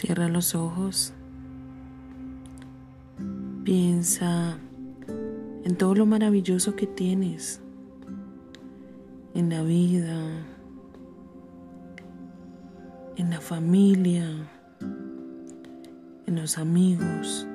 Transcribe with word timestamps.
Cierra 0.00 0.30
los 0.30 0.54
ojos. 0.54 1.12
Piensa 3.64 4.56
en 5.62 5.76
todo 5.76 5.94
lo 5.94 6.06
maravilloso 6.06 6.74
que 6.74 6.86
tienes 6.86 7.60
en 9.34 9.50
la 9.50 9.62
vida, 9.62 10.18
en 13.16 13.28
la 13.28 13.42
familia, 13.42 14.24
en 16.26 16.34
los 16.34 16.56
amigos, 16.56 17.46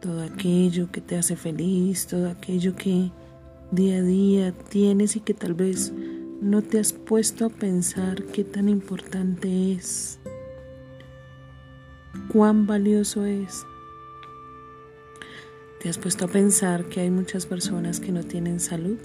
todo 0.00 0.22
aquello 0.22 0.90
que 0.90 1.02
te 1.02 1.18
hace 1.18 1.36
feliz, 1.36 2.06
todo 2.06 2.30
aquello 2.30 2.74
que 2.74 3.12
día 3.70 3.98
a 3.98 4.02
día 4.02 4.52
tienes 4.70 5.14
y 5.16 5.20
que 5.20 5.34
tal 5.34 5.52
vez 5.52 5.92
no 6.40 6.62
te 6.62 6.78
has 6.78 6.92
puesto 6.92 7.46
a 7.46 7.48
pensar 7.48 8.22
qué 8.24 8.44
tan 8.44 8.68
importante 8.68 9.72
es, 9.72 10.18
cuán 12.28 12.66
valioso 12.66 13.24
es. 13.24 13.64
¿Te 15.80 15.88
has 15.88 15.98
puesto 15.98 16.26
a 16.26 16.28
pensar 16.28 16.86
que 16.86 17.00
hay 17.00 17.10
muchas 17.10 17.46
personas 17.46 18.00
que 18.00 18.12
no 18.12 18.22
tienen 18.22 18.60
salud? 18.60 18.98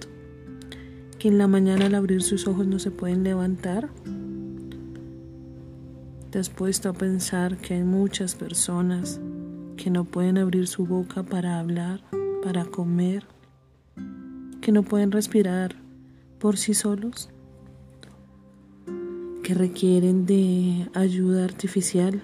¿Que 1.20 1.28
en 1.28 1.38
la 1.38 1.48
mañana 1.48 1.86
al 1.86 1.96
abrir 1.96 2.22
sus 2.22 2.48
ojos 2.48 2.68
no 2.68 2.80
se 2.80 2.92
pueden 2.92 3.24
levantar? 3.24 3.90
¿Te 6.32 6.40
has 6.40 6.50
puesto 6.50 6.90
a 6.90 6.94
pensar 6.94 7.58
que 7.58 7.76
hay 7.76 7.84
muchas 7.84 8.36
personas 8.36 9.20
que 9.78 9.90
no 9.90 10.06
pueden 10.06 10.38
abrir 10.38 10.68
su 10.68 10.86
boca 10.86 11.24
para 11.24 11.60
hablar, 11.60 12.02
para 12.44 12.66
comer, 12.66 13.26
que 14.62 14.72
no 14.72 14.84
pueden 14.84 15.12
respirar 15.12 15.76
por 16.42 16.58
sí 16.58 16.74
solos, 16.74 17.30
que 19.44 19.54
requieren 19.54 20.26
de 20.26 20.90
ayuda 20.96 21.46
artificial. 21.46 22.20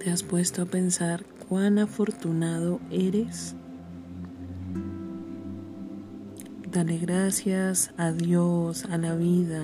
¿Te 0.00 0.10
has 0.10 0.24
puesto 0.24 0.62
a 0.62 0.66
pensar 0.66 1.24
cuán 1.48 1.78
afortunado 1.78 2.80
eres? 2.90 3.54
Dale 6.72 6.98
gracias 6.98 7.92
a 7.96 8.10
Dios, 8.10 8.84
a 8.86 8.98
la 8.98 9.14
vida, 9.14 9.62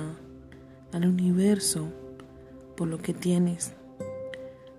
al 0.93 1.09
universo 1.09 1.89
por 2.77 2.87
lo 2.87 2.99
que 2.99 3.15
tienes. 3.15 3.73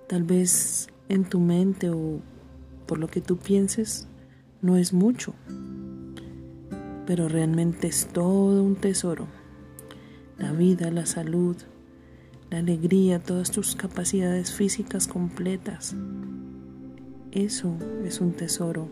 Tal 0.08 0.24
vez 0.24 0.88
en 1.10 1.26
tu 1.26 1.42
mente 1.42 1.90
o 1.90 2.22
por 2.86 3.00
lo 3.00 3.08
que 3.08 3.20
tú 3.20 3.36
pienses 3.36 4.08
no 4.62 4.78
es 4.78 4.94
mucho, 4.94 5.34
pero 7.10 7.28
realmente 7.28 7.88
es 7.88 8.06
todo 8.14 8.64
un 8.64 8.76
tesoro. 8.76 9.26
La 10.38 10.52
vida, 10.52 10.92
la 10.92 11.08
salud, 11.08 11.58
la 12.52 12.60
alegría, 12.60 13.18
todas 13.18 13.50
tus 13.50 13.76
capacidades 13.76 14.54
físicas 14.54 15.08
completas. 15.08 15.96
Eso 17.32 17.76
es 18.06 18.22
un 18.22 18.34
tesoro. 18.34 18.90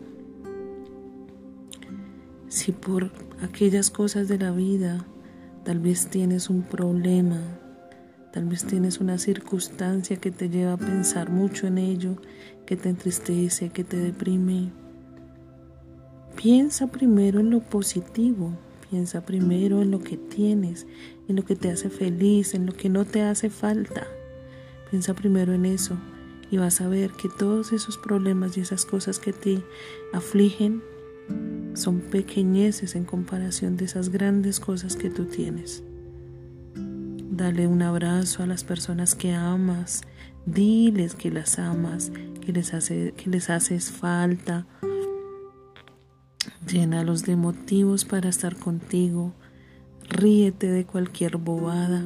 Si 2.48 2.72
por 2.72 3.12
aquellas 3.40 3.88
cosas 3.88 4.26
de 4.26 4.38
la 4.38 4.50
vida 4.50 5.06
tal 5.64 5.78
vez 5.78 6.08
tienes 6.08 6.50
un 6.50 6.62
problema, 6.62 7.40
Tal 8.32 8.44
vez 8.44 8.64
tienes 8.64 9.00
una 9.00 9.16
circunstancia 9.16 10.16
que 10.16 10.30
te 10.30 10.50
lleva 10.50 10.74
a 10.74 10.76
pensar 10.76 11.30
mucho 11.30 11.66
en 11.66 11.78
ello, 11.78 12.16
que 12.66 12.76
te 12.76 12.90
entristece, 12.90 13.70
que 13.70 13.84
te 13.84 13.96
deprime. 13.96 14.70
Piensa 16.40 16.86
primero 16.86 17.40
en 17.40 17.50
lo 17.50 17.58
positivo, 17.58 18.52
piensa 18.88 19.26
primero 19.26 19.82
en 19.82 19.90
lo 19.90 19.98
que 19.98 20.16
tienes, 20.16 20.86
en 21.26 21.34
lo 21.34 21.44
que 21.44 21.56
te 21.56 21.68
hace 21.68 21.90
feliz, 21.90 22.54
en 22.54 22.64
lo 22.64 22.74
que 22.74 22.88
no 22.88 23.04
te 23.04 23.22
hace 23.22 23.50
falta. 23.50 24.06
Piensa 24.88 25.14
primero 25.14 25.52
en 25.52 25.66
eso 25.66 25.96
y 26.48 26.58
vas 26.58 26.80
a 26.80 26.86
ver 26.86 27.10
que 27.10 27.28
todos 27.28 27.72
esos 27.72 27.98
problemas 27.98 28.56
y 28.56 28.60
esas 28.60 28.84
cosas 28.84 29.18
que 29.18 29.32
te 29.32 29.64
afligen 30.12 30.80
son 31.74 31.98
pequeñeces 31.98 32.94
en 32.94 33.04
comparación 33.04 33.76
de 33.76 33.86
esas 33.86 34.10
grandes 34.10 34.60
cosas 34.60 34.94
que 34.94 35.10
tú 35.10 35.24
tienes. 35.24 35.82
Dale 36.76 37.66
un 37.66 37.82
abrazo 37.82 38.44
a 38.44 38.46
las 38.46 38.62
personas 38.62 39.16
que 39.16 39.32
amas. 39.32 40.02
Diles 40.46 41.16
que 41.16 41.32
las 41.32 41.58
amas, 41.58 42.12
que 42.40 42.52
les, 42.52 42.70
que 42.70 43.24
les 43.26 43.50
haces 43.50 43.90
falta. 43.90 44.68
Llénalos 46.68 47.24
de 47.24 47.34
motivos 47.34 48.04
para 48.04 48.28
estar 48.28 48.54
contigo. 48.56 49.32
Ríete 50.10 50.70
de 50.70 50.84
cualquier 50.84 51.38
bobada. 51.38 52.04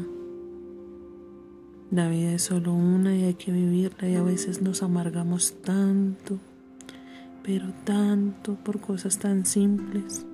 La 1.91 2.09
vida 2.09 2.35
es 2.35 2.43
solo 2.43 2.73
una 2.73 3.17
y 3.17 3.25
hay 3.25 3.35
que 3.35 3.51
vivirla 3.51 4.09
y 4.09 4.15
a 4.15 4.23
veces 4.23 4.63
nos 4.63 4.85
amargamos 4.85 5.55
tanto, 5.63 6.39
pero 7.43 7.73
tanto 7.83 8.55
por 8.55 8.81
cosas 8.81 9.19
tan 9.19 9.45
simples. 9.45 10.25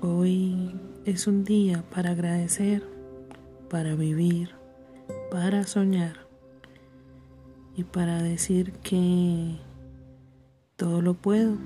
Hoy 0.00 0.74
es 1.04 1.26
un 1.26 1.44
día 1.44 1.84
para 1.94 2.12
agradecer, 2.12 2.82
para 3.68 3.94
vivir, 3.94 4.52
para 5.30 5.64
soñar 5.64 6.16
y 7.76 7.84
para 7.84 8.22
decir 8.22 8.72
que 8.82 9.58
todo 10.76 11.00
lo 11.02 11.14
puedo 11.14 11.56